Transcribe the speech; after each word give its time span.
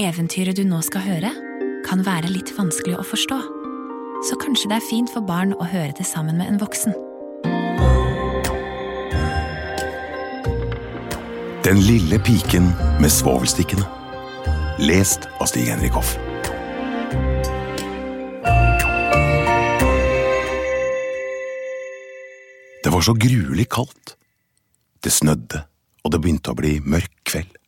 Eventyret 0.00 0.56
du 0.56 0.62
nå 0.64 0.78
skal 0.80 1.02
høre, 1.04 1.30
kan 1.84 2.00
være 2.06 2.30
litt 2.32 2.48
vanskelig 2.56 2.94
å 2.96 3.02
forstå, 3.04 3.36
så 4.24 4.38
kanskje 4.40 4.70
det 4.70 4.78
er 4.78 4.86
fint 4.86 5.12
for 5.12 5.26
barn 5.28 5.52
å 5.52 5.66
høre 5.68 5.92
det 5.98 6.06
sammen 6.08 6.38
med 6.40 6.48
en 6.48 6.60
voksen. 6.62 6.94
Den 11.66 11.84
lille 11.84 12.16
piken 12.24 12.70
med 13.02 13.12
svovelstikkene. 13.12 13.84
Lest 14.80 15.28
av 15.36 15.52
Stig-Henrik 15.52 15.92
Hoff. 15.92 16.16
Det 22.80 22.96
var 22.96 23.04
så 23.04 23.18
gruelig 23.20 23.68
kaldt. 23.68 24.16
Det 25.04 25.12
snødde, 25.12 25.66
og 26.00 26.16
det 26.16 26.24
begynte 26.24 26.56
å 26.56 26.62
bli 26.64 26.78
mørk 26.80 27.12
kveld. 27.28 27.59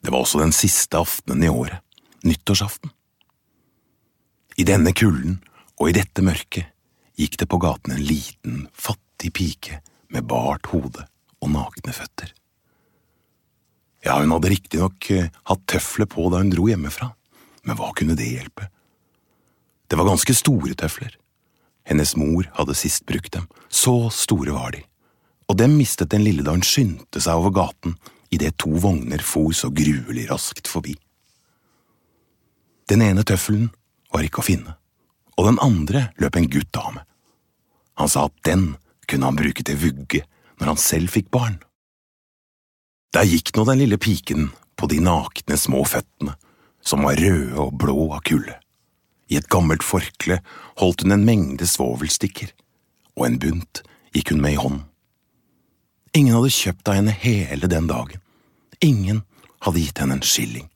Det 0.00 0.12
var 0.12 0.22
også 0.22 0.40
den 0.42 0.54
siste 0.54 0.98
aftenen 0.98 1.42
i 1.44 1.50
året, 1.50 1.82
nyttårsaften. 2.24 2.90
I 4.58 4.66
denne 4.66 4.92
kulden 4.94 5.38
og 5.78 5.90
i 5.90 5.96
dette 5.98 6.22
mørket 6.24 6.70
gikk 7.18 7.38
det 7.40 7.48
på 7.50 7.60
gaten 7.62 7.94
en 7.94 8.02
liten, 8.02 8.66
fattig 8.74 9.32
pike 9.34 9.80
med 10.14 10.26
bart 10.30 10.70
hode 10.72 11.04
og 11.42 11.52
nakne 11.52 11.94
føtter. 11.94 12.32
Ja, 14.06 14.20
hun 14.20 14.30
hadde 14.30 14.50
riktignok 14.52 15.10
eh, 15.10 15.30
hatt 15.50 15.64
tøfler 15.70 16.06
på 16.10 16.28
da 16.30 16.42
hun 16.42 16.52
dro 16.52 16.68
hjemmefra, 16.70 17.10
men 17.66 17.78
hva 17.78 17.90
kunne 17.98 18.16
det 18.18 18.30
hjelpe? 18.30 18.68
Det 19.88 19.98
var 19.98 20.06
ganske 20.06 20.34
store 20.36 20.76
tøfler. 20.78 21.16
Hennes 21.88 22.14
mor 22.20 22.46
hadde 22.54 22.76
sist 22.78 23.06
brukt 23.08 23.32
dem, 23.34 23.48
så 23.68 24.10
store 24.14 24.54
var 24.54 24.74
de, 24.76 24.84
og 25.48 25.58
dem 25.58 25.78
mistet 25.78 26.12
den 26.12 26.26
lille 26.26 26.44
da 26.44 26.54
hun 26.54 26.66
skyndte 26.66 27.22
seg 27.24 27.40
over 27.40 27.54
gaten 27.56 27.96
idet 28.34 28.58
to 28.58 28.70
vogner 28.80 29.22
for 29.24 29.52
så 29.56 29.70
gruelig 29.70 30.28
raskt 30.30 30.68
forbi. 30.68 30.96
Den 32.88 33.02
ene 33.04 33.24
tøffelen 33.24 33.68
var 34.12 34.24
ikke 34.24 34.42
å 34.42 34.48
finne, 34.48 34.76
og 35.36 35.48
den 35.50 35.60
andre 35.64 36.08
løp 36.20 36.36
en 36.36 36.48
gutt 36.50 36.80
av 36.80 36.94
med. 36.96 37.04
Han 38.00 38.08
sa 38.08 38.28
at 38.28 38.36
den 38.46 38.76
kunne 39.08 39.28
han 39.28 39.38
bruke 39.38 39.64
til 39.64 39.80
vugge 39.80 40.22
når 40.60 40.72
han 40.72 40.80
selv 40.80 41.12
fikk 41.12 41.30
barn. 41.34 41.58
Der 43.12 43.28
gikk 43.28 43.54
nå 43.56 43.64
den 43.68 43.80
lille 43.80 43.98
piken 44.00 44.50
på 44.78 44.88
de 44.90 45.00
nakne 45.02 45.56
små 45.58 45.82
føttene, 45.88 46.36
som 46.80 47.04
var 47.04 47.18
røde 47.20 47.56
og 47.58 47.76
blå 47.80 48.10
av 48.14 48.22
kulde. 48.28 48.56
I 49.28 49.36
et 49.40 49.48
gammelt 49.52 49.84
forkle 49.84 50.40
holdt 50.80 51.04
hun 51.04 51.12
en 51.16 51.26
mengde 51.26 51.66
svovelstikker, 51.68 52.52
og 53.18 53.26
en 53.26 53.40
bunt 53.42 53.82
gikk 54.16 54.32
hun 54.32 54.44
med 54.44 54.56
i 54.56 54.60
hånden. 54.60 54.87
Ingen 56.16 56.34
hadde 56.34 56.52
kjøpt 56.54 56.88
av 56.88 56.98
henne 56.98 57.12
hele 57.12 57.68
den 57.70 57.88
dagen, 57.90 58.20
ingen 58.80 59.22
hadde 59.64 59.82
gitt 59.82 60.00
henne 60.00 60.18
en 60.18 60.24
skilling. 60.24 60.68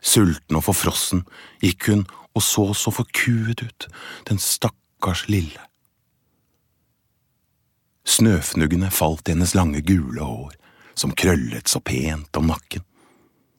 Sulten 0.00 0.56
og 0.56 0.64
forfrossen 0.64 1.26
gikk 1.62 1.90
hun 1.90 2.06
og 2.34 2.44
så 2.44 2.70
så 2.74 2.92
forkuet 2.94 3.62
ut, 3.62 3.88
den 4.28 4.38
stakkars 4.40 5.26
lille. 5.28 5.60
Snøfnuggene 8.06 8.90
falt 8.90 9.28
i 9.28 9.34
hennes 9.34 9.54
lange, 9.54 9.82
gule 9.86 10.24
hår, 10.24 10.54
som 10.94 11.12
krøllet 11.14 11.68
så 11.68 11.82
pent 11.84 12.36
om 12.36 12.48
nakken, 12.50 12.84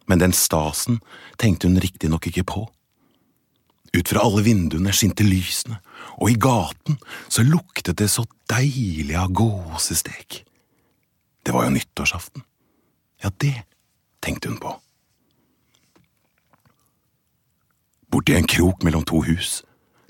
men 0.10 0.20
den 0.20 0.34
stasen 0.36 1.00
tenkte 1.40 1.70
hun 1.70 1.80
riktignok 1.82 2.28
ikke 2.28 2.48
på. 2.48 2.66
Ut 3.92 4.08
fra 4.08 4.24
alle 4.24 4.44
vinduene 4.46 4.94
skinte 4.96 5.26
lysene, 5.28 5.82
og 6.22 6.32
i 6.32 6.38
gaten 6.40 7.00
så 7.28 7.44
luktet 7.44 7.98
det 8.00 8.08
så 8.12 8.24
deilig 8.52 9.18
av 9.20 9.34
gåsestek. 9.36 10.44
Det 11.44 11.52
var 11.52 11.66
jo 11.68 11.74
nyttårsaften. 11.76 12.46
Ja, 13.24 13.32
det 13.38 13.66
tenkte 14.24 14.50
hun 14.50 14.62
på. 14.62 14.76
Borti 18.12 18.36
en 18.36 18.48
krok 18.48 18.84
mellom 18.84 19.04
to 19.08 19.22
hus, 19.24 19.62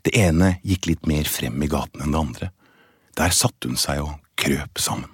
det 0.05 0.15
ene 0.17 0.55
gikk 0.65 0.87
litt 0.89 1.09
mer 1.09 1.27
frem 1.29 1.61
i 1.61 1.69
gaten 1.69 2.01
enn 2.01 2.13
det 2.13 2.21
andre, 2.21 2.51
der 3.17 3.33
satte 3.35 3.69
hun 3.69 3.77
seg 3.77 4.01
og 4.01 4.15
krøp 4.41 4.81
sammen. 4.81 5.09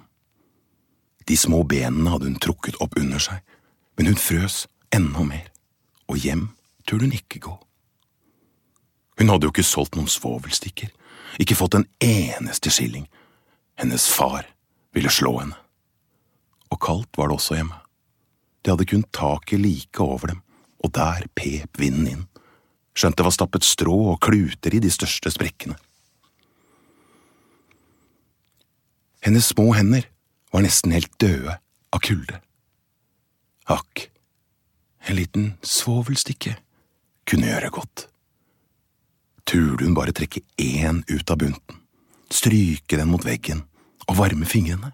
De 1.28 1.36
små 1.36 1.60
benene 1.68 2.08
hadde 2.08 2.30
hun 2.30 2.40
trukket 2.40 2.78
opp 2.80 2.96
under 2.96 3.20
seg, 3.20 3.42
men 3.96 4.08
hun 4.08 4.20
frøs 4.20 4.62
enda 4.94 5.24
mer, 5.24 5.50
og 6.08 6.20
hjem 6.24 6.46
turde 6.88 7.08
hun 7.08 7.16
ikke 7.18 7.42
gå. 7.44 7.56
Hun 9.18 9.32
hadde 9.32 9.48
jo 9.48 9.52
ikke 9.52 9.66
solgt 9.66 9.96
noen 9.98 10.10
svovelstikker, 10.10 10.92
ikke 11.42 11.56
fått 11.58 11.74
en 11.78 11.88
eneste 12.02 12.70
skilling. 12.70 13.08
Hennes 13.78 14.06
far 14.10 14.46
ville 14.94 15.10
slå 15.10 15.34
henne. 15.40 15.58
Og 16.70 16.80
kaldt 16.82 17.18
var 17.18 17.30
det 17.30 17.38
også 17.38 17.58
hjemme. 17.58 17.78
De 18.62 18.72
hadde 18.72 18.86
kun 18.90 19.04
taket 19.14 19.62
like 19.62 20.02
over 20.02 20.34
dem, 20.34 20.42
og 20.84 20.92
der 20.94 21.26
pep 21.38 21.78
vinden 21.80 22.08
inn, 22.10 22.24
skjønt 22.98 23.18
det 23.18 23.26
var 23.26 23.34
stappet 23.34 23.66
strå 23.66 23.96
og 24.12 24.20
kluter 24.22 24.74
i 24.74 24.82
de 24.82 24.90
største 24.92 25.30
sprekkene. 25.34 25.78
Hennes 29.24 29.50
små 29.50 29.72
hender 29.74 30.06
var 30.52 30.62
nesten 30.64 30.94
helt 30.94 31.10
døde 31.20 31.58
av 31.92 32.02
kulde. 32.04 32.38
Akk, 33.68 34.08
en 35.08 35.18
liten 35.18 35.50
svovelstikke 35.62 36.54
kunne 37.28 37.50
gjøre 37.50 37.72
godt. 37.74 38.07
Turde 39.48 39.86
hun 39.86 39.96
bare 39.96 40.12
trekke 40.12 40.42
én 40.60 41.00
ut 41.08 41.30
av 41.32 41.38
bunten, 41.40 41.78
stryke 42.28 42.98
den 43.00 43.08
mot 43.08 43.24
veggen 43.24 43.62
og 44.04 44.18
varme 44.18 44.44
fingrene? 44.48 44.92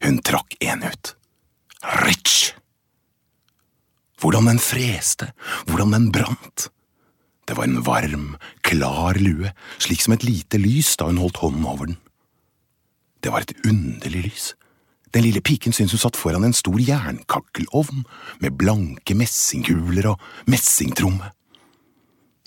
Hun 0.00 0.22
trakk 0.24 0.56
én 0.64 0.80
ut. 0.86 1.12
Ritsch! 2.00 2.54
Hvordan 4.16 4.48
den 4.48 4.60
freste, 4.62 5.28
hvordan 5.68 5.92
den 5.92 6.08
brant. 6.14 6.70
Det 7.46 7.58
var 7.58 7.68
en 7.68 7.82
varm, 7.84 8.30
klar 8.64 9.20
lue, 9.20 9.52
slik 9.78 10.00
som 10.02 10.16
et 10.16 10.24
lite 10.24 10.58
lys 10.58 10.96
da 10.96 11.10
hun 11.10 11.20
holdt 11.20 11.42
hånden 11.44 11.68
over 11.68 11.92
den. 11.92 12.00
Det 13.20 13.32
var 13.34 13.44
et 13.44 13.52
underlig 13.68 14.30
lys. 14.30 14.46
Den 15.12 15.28
lille 15.28 15.44
piken 15.44 15.76
syntes 15.76 15.92
hun 15.92 16.06
satt 16.06 16.16
foran 16.16 16.48
en 16.48 16.56
stor 16.56 16.80
jernkakkelovn 16.80 18.06
med 18.40 18.56
blanke 18.56 19.14
messingkuler 19.14 20.14
og 20.14 20.24
messingtromme. 20.48 21.30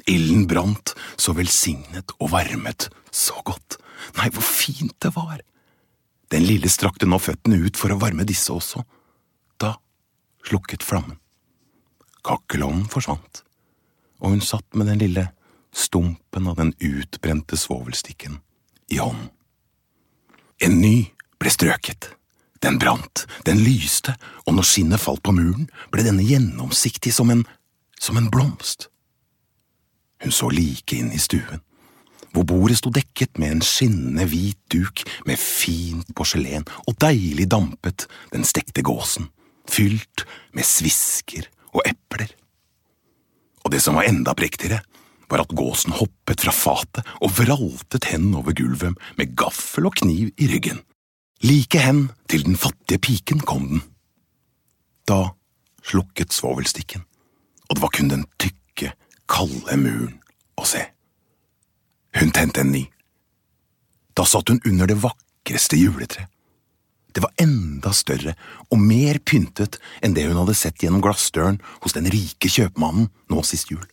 Ilden 0.08 0.48
brant 0.48 0.94
så 1.20 1.34
velsignet 1.38 2.14
og 2.20 2.32
varmet 2.34 2.90
så 3.12 3.40
godt. 3.46 3.80
Nei, 4.18 4.30
hvor 4.34 4.46
fint 4.46 4.96
det 5.04 5.14
var! 5.16 5.42
Den 6.30 6.46
lille 6.46 6.70
strakte 6.70 7.10
nå 7.10 7.18
føttene 7.22 7.58
ut 7.66 7.78
for 7.80 7.92
å 7.92 8.00
varme 8.02 8.26
disse 8.28 8.54
også. 8.54 8.84
Da 9.58 9.74
slukket 10.46 10.86
flammen. 10.86 11.18
Kakkelovnen 12.26 12.86
forsvant, 12.92 13.44
og 14.20 14.36
hun 14.36 14.44
satt 14.44 14.68
med 14.78 14.92
den 14.92 15.00
lille 15.02 15.30
stumpen 15.74 16.50
av 16.52 16.60
den 16.60 16.74
utbrente 16.84 17.58
svovelstikken 17.58 18.40
i 18.92 19.00
hånden. 19.00 19.30
En 20.60 20.82
ny 20.82 21.10
ble 21.40 21.52
strøket. 21.54 22.12
Den 22.60 22.76
brant, 22.82 23.24
den 23.48 23.62
lyste, 23.64 24.18
og 24.44 24.58
når 24.58 24.68
skinnet 24.68 25.00
falt 25.00 25.24
på 25.24 25.32
muren, 25.32 25.70
ble 25.94 26.04
denne 26.04 26.26
gjennomsiktig 26.28 27.14
som 27.16 27.32
en… 27.32 27.46
som 28.00 28.18
en 28.20 28.28
blomst. 28.32 28.90
Hun 30.20 30.36
så 30.36 30.50
like 30.52 30.98
inn 30.98 31.12
i 31.16 31.22
stuen, 31.22 31.62
hvor 32.34 32.46
bordet 32.46 32.80
sto 32.80 32.92
dekket 32.94 33.40
med 33.42 33.56
en 33.56 33.64
skinnende 33.66 34.28
hvit 34.30 34.60
duk 34.72 35.04
med 35.26 35.40
fint 35.40 36.12
porselen, 36.16 36.68
og 36.88 36.98
deilig 37.02 37.48
dampet 37.50 38.06
den 38.34 38.46
stekte 38.48 38.84
gåsen, 38.86 39.30
fylt 39.70 40.26
med 40.54 40.68
svisker 40.68 41.48
og 41.74 41.82
epler. 41.88 42.30
Og 43.64 43.74
det 43.74 43.82
som 43.84 43.98
var 43.98 44.10
enda 44.10 44.36
prektigere, 44.38 44.82
var 45.30 45.44
at 45.44 45.54
gåsen 45.54 45.94
hoppet 45.94 46.42
fra 46.42 46.54
fatet 46.54 47.10
og 47.22 47.34
vraltet 47.38 48.10
hen 48.10 48.32
over 48.38 48.56
gulvet 48.58 48.98
med 49.20 49.36
gaffel 49.38 49.86
og 49.90 50.00
kniv 50.02 50.32
i 50.42 50.48
ryggen. 50.50 50.82
Like 51.46 51.80
hen 51.80 52.08
til 52.28 52.44
den 52.48 52.58
fattige 52.60 53.00
piken 53.00 53.44
kom 53.46 53.68
den. 53.70 53.84
Da 55.08 55.30
slukket 55.86 56.34
svovelstikken, 56.36 57.06
og 57.70 57.78
det 57.78 57.84
var 57.86 57.94
kun 57.96 58.10
den 58.12 58.26
tykke, 58.42 58.58
kalde 59.30 59.78
muren 59.78 60.18
og 60.60 60.68
se. 60.68 60.82
Hun 62.20 62.34
tente 62.36 62.64
en 62.64 62.74
ny. 62.74 62.84
Da 64.18 64.26
satt 64.28 64.50
hun 64.50 64.62
under 64.66 64.90
det 64.90 64.98
vakreste 65.00 65.78
juletreet. 65.80 66.28
Det 67.12 67.24
var 67.24 67.34
enda 67.42 67.90
større 67.96 68.36
og 68.70 68.82
mer 68.82 69.18
pyntet 69.26 69.80
enn 70.06 70.14
det 70.14 70.28
hun 70.28 70.38
hadde 70.38 70.54
sett 70.58 70.84
gjennom 70.84 71.02
glassdøren 71.02 71.58
hos 71.82 71.96
den 71.98 72.06
rike 72.14 72.52
kjøpmannen 72.54 73.10
nå 73.34 73.46
sist 73.48 73.72
jul. 73.74 73.86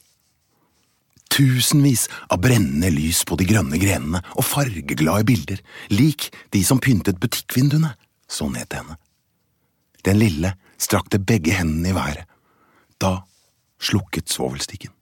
Tusenvis 1.32 2.06
av 2.28 2.42
brennende 2.44 2.90
lys 2.92 3.22
på 3.28 3.38
de 3.40 3.48
grønne 3.48 3.80
grenene 3.80 4.20
og 4.36 4.44
fargeglade 4.46 5.24
bilder, 5.28 5.62
lik 5.92 6.28
de 6.52 6.62
som 6.64 6.80
pyntet 6.80 7.20
butikkvinduene, 7.20 7.94
så 8.28 8.50
ned 8.52 8.68
til 8.68 8.84
henne. 8.84 8.98
Den 10.06 10.20
lille 10.20 10.52
strakte 10.78 11.18
begge 11.18 11.56
hendene 11.56 11.92
i 11.92 11.96
været. 11.96 12.28
Da 13.00 13.16
slukket 13.80 14.28
svovelstikken. 14.32 14.95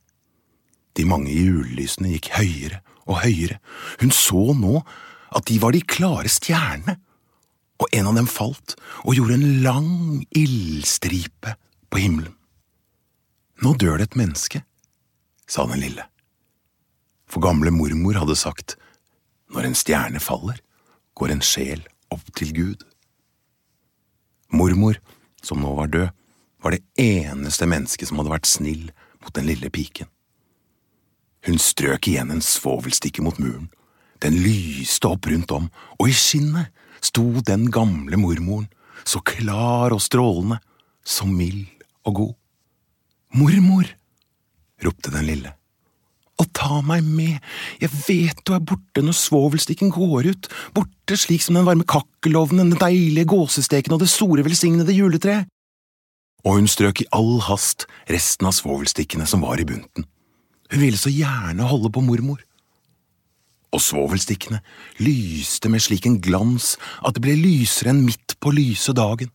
De 0.94 1.06
mange 1.08 1.32
julelysene 1.32 2.14
gikk 2.14 2.31
høyere 2.37 2.81
og 3.05 3.20
høyere, 3.25 3.58
hun 4.00 4.14
så 4.14 4.55
nå 4.56 4.79
at 5.35 5.49
de 5.50 5.58
var 5.61 5.75
de 5.75 5.82
klare 5.82 6.31
stjernene 6.31 6.96
og 7.82 7.91
en 7.91 8.08
av 8.08 8.17
dem 8.17 8.31
falt 8.31 8.76
og 9.02 9.17
gjorde 9.17 9.37
en 9.41 9.62
lang 9.64 9.93
ildstripe 10.38 11.56
på 11.91 12.00
himmelen. 12.00 12.35
Nå 13.62 13.75
dør 13.79 13.99
det 13.99 14.11
et 14.11 14.19
menneske, 14.19 14.62
sa 15.46 15.67
den 15.70 15.82
lille. 15.82 16.06
For 17.31 17.43
gamle 17.43 17.73
mormor 17.75 18.19
hadde 18.20 18.37
sagt, 18.38 18.76
når 19.50 19.69
en 19.69 19.79
stjerne 19.79 20.23
faller, 20.23 20.58
går 21.19 21.35
en 21.35 21.44
sjel 21.44 21.85
opp 22.14 22.26
til 22.38 22.50
Gud. 22.55 22.82
Mormor, 24.55 24.99
som 25.43 25.62
nå 25.62 25.75
var 25.79 25.90
død, 25.90 26.11
var 26.62 26.75
det 26.75 26.82
eneste 27.00 27.69
mennesket 27.69 28.08
som 28.08 28.20
hadde 28.20 28.32
vært 28.32 28.49
snill 28.50 28.88
mot 29.23 29.35
den 29.37 29.49
lille 29.50 29.70
piken. 29.70 30.08
Hun 31.44 31.61
strøk 31.61 32.08
igjen 32.08 32.32
en 32.32 32.44
svovelstikke 32.44 33.25
mot 33.25 33.38
muren. 33.43 33.69
Den 34.25 34.38
lyste 34.41 35.11
opp 35.11 35.29
rundt 35.29 35.52
om, 35.52 35.69
og 36.00 36.08
i 36.08 36.14
skinnet 36.17 36.73
sto 37.05 37.26
den 37.44 37.69
gamle 37.73 38.17
mormoren, 38.17 38.70
så 39.05 39.20
klar 39.20 39.93
og 39.93 40.00
strålende, 40.00 40.61
så 41.05 41.26
mild 41.29 41.67
og 42.08 42.17
god. 42.20 42.32
Mormor! 43.37 43.91
ropte 44.85 45.12
den 45.12 45.29
lille. 45.29 45.52
Og 46.41 46.49
ta 46.56 46.81
meg 46.82 47.05
med, 47.06 47.37
jeg 47.79 47.90
vet 48.08 48.40
du 48.43 48.55
er 48.56 48.64
borte 48.64 49.05
når 49.05 49.14
svovelstikken 49.19 49.93
går 49.94 50.31
ut, 50.32 50.49
borte 50.75 51.19
slik 51.20 51.44
som 51.44 51.58
den 51.58 51.67
varme 51.69 51.87
kakkelovnen, 51.87 52.73
den 52.73 52.81
deilige 52.81 53.29
gåsesteken 53.31 53.94
og 53.94 54.02
det 54.02 54.11
store 54.11 54.47
velsignede 54.47 54.97
juletreet. 54.97 55.47
Og 56.44 56.58
hun 56.58 56.67
strøk 56.69 57.05
i 57.05 57.08
all 57.17 57.38
hast 57.47 57.87
resten 58.11 58.50
av 58.50 58.56
svovelstikkene 58.56 59.29
som 59.29 59.44
var 59.47 59.62
i 59.62 59.69
bunten. 59.69 60.08
Hun 60.72 60.81
ville 60.81 61.00
så 61.00 61.12
gjerne 61.12 61.69
holde 61.69 61.90
på 61.93 62.02
mormor. 62.05 62.40
Og 63.75 63.82
svovelstikkene 63.82 64.61
lyste 65.02 65.70
med 65.72 65.82
slik 65.82 66.06
en 66.06 66.20
glans 66.22 66.75
at 67.02 67.16
det 67.16 67.25
ble 67.25 67.34
lysere 67.38 67.90
enn 67.90 68.05
midt 68.06 68.37
på 68.40 68.55
lyse 68.55 68.94
dagen. 68.94 69.32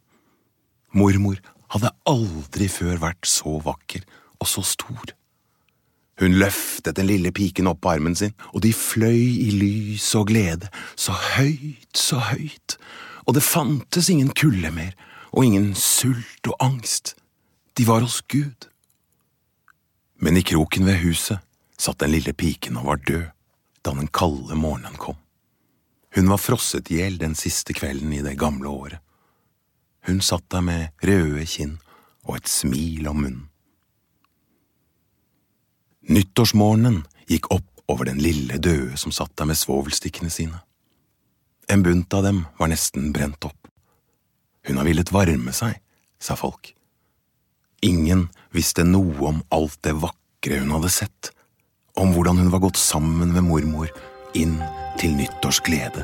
Mormor 0.95 1.41
hadde 1.73 1.93
aldri 2.09 2.69
før 2.71 3.01
vært 3.03 3.27
så 3.29 3.59
vakker 3.63 4.05
og 4.39 4.47
så 4.49 4.63
stor. 4.65 5.13
Hun 6.19 6.35
løftet 6.35 6.97
den 6.97 7.07
lille 7.07 7.31
piken 7.35 7.69
opp 7.71 7.81
på 7.83 7.93
armen 7.93 8.15
sin, 8.15 8.33
og 8.51 8.63
de 8.65 8.73
fløy 8.75 9.21
i 9.39 9.51
lys 9.55 10.09
og 10.19 10.27
glede, 10.31 10.67
så 10.99 11.15
høyt, 11.15 11.95
så 11.95 12.19
høyt, 12.31 12.75
og 13.23 13.37
det 13.37 13.45
fantes 13.45 14.09
ingen 14.11 14.33
kulde 14.35 14.71
mer, 14.75 14.91
og 15.31 15.45
ingen 15.45 15.71
sult 15.79 16.49
og 16.49 16.57
angst, 16.59 17.13
de 17.77 17.87
var 17.87 18.03
hos 18.03 18.19
Gud. 18.27 18.67
Men 20.19 20.37
i 20.37 20.43
kroken 20.43 20.85
ved 20.85 20.99
huset 21.03 21.39
satt 21.79 21.99
den 22.03 22.11
lille 22.11 22.33
piken 22.33 22.77
og 22.79 22.89
var 22.91 23.03
død 23.07 23.27
da 23.85 23.93
den 23.95 24.09
kalde 24.11 24.55
morgenen 24.59 24.97
kom. 24.99 25.15
Hun 26.15 26.27
var 26.27 26.41
frosset 26.41 26.89
i 26.91 26.99
hjel 26.99 27.19
den 27.21 27.35
siste 27.39 27.73
kvelden 27.73 28.11
i 28.13 28.23
det 28.25 28.35
gamle 28.39 28.67
året. 28.67 28.99
Hun 30.07 30.19
satt 30.25 30.49
der 30.51 30.63
med 30.65 31.05
røde 31.05 31.45
kinn 31.47 31.77
og 32.25 32.39
et 32.39 32.49
smil 32.51 33.07
om 33.07 33.21
munnen. 33.23 33.45
Nyttårsmorgenen 36.09 37.03
gikk 37.29 37.51
opp 37.53 37.83
over 37.89 38.09
den 38.09 38.19
lille 38.21 38.57
døde 38.57 38.97
som 38.97 39.13
satt 39.13 39.35
der 39.37 39.47
med 39.49 39.59
svovelstikkene 39.59 40.31
sine. 40.33 40.59
En 41.69 41.83
bunt 41.85 42.13
av 42.17 42.25
dem 42.25 42.43
var 42.57 42.71
nesten 42.71 43.11
brent 43.13 43.45
opp. 43.45 43.69
Hun 44.65 44.81
har 44.81 44.87
villet 44.89 45.13
varme 45.13 45.53
seg, 45.53 45.77
sa 46.19 46.35
folk. 46.35 46.73
Ingen 47.81 48.27
visste 48.51 48.83
noe 48.83 49.15
om 49.29 49.43
alt 49.55 49.77
det 49.87 49.95
vakre 50.01 50.59
hun 50.59 50.73
hadde 50.75 50.91
sett, 50.91 51.31
om 51.99 52.11
hvordan 52.15 52.41
hun 52.41 52.51
var 52.51 52.63
gått 52.65 52.79
sammen 52.79 53.31
med 53.35 53.47
mormor 53.47 53.91
inn 54.35 54.57
til 54.99 55.15
nyttårsglede 55.15 56.03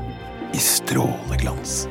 i 0.55 0.61
stråleglans. 0.61 1.83